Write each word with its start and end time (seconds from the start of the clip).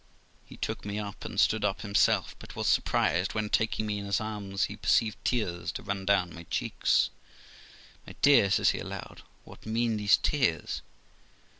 He 0.43 0.57
took 0.57 0.83
me 0.83 0.97
up, 0.97 1.23
and 1.25 1.39
stood 1.39 1.63
up 1.63 1.81
himself, 1.81 2.35
but 2.39 2.55
was 2.55 2.65
surprised, 2.65 3.35
when, 3.35 3.51
taking 3.51 3.85
me 3.85 3.99
in 3.99 4.05
his 4.07 4.19
arms, 4.19 4.63
he 4.63 4.75
perceived 4.75 5.19
tears 5.23 5.71
to 5.73 5.83
run 5.83 6.05
down 6.05 6.33
my 6.33 6.41
cheeks. 6.49 7.11
'My 8.07 8.15
dear', 8.23 8.49
says 8.49 8.71
he 8.71 8.79
aloud, 8.79 9.21
'what 9.45 9.67
mean 9.67 9.97
these 9.97 10.17
tears 10.17 10.81